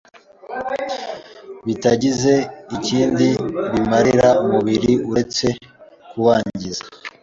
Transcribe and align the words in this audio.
bitagize 1.65 2.33
ikindi 2.75 3.27
bimarira 3.71 4.27
umubiri 4.43 4.91
uretse 5.11 5.47
kuwangiza 6.09 6.83